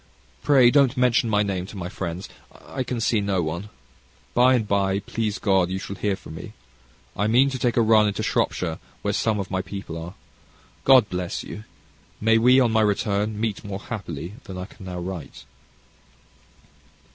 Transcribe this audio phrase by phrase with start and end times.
[0.41, 2.27] Pray don't mention my name to my friends.
[2.59, 3.69] I can see no one.
[4.33, 6.53] By and by, please God, you shall hear from me.
[7.15, 10.15] I mean to take a run into Shropshire, where some of my people are.
[10.85, 11.65] God bless you!
[12.19, 15.45] May we, on my return, meet more happily than I can now write.